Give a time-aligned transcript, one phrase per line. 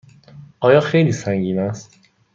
[0.59, 1.99] آیا خیلی سنگین است؟